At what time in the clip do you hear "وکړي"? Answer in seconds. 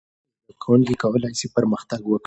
2.07-2.19